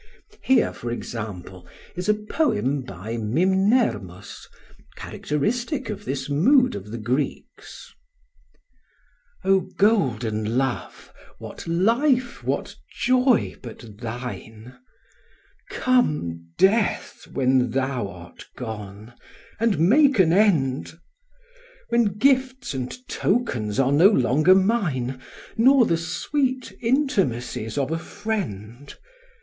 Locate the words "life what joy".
11.67-13.55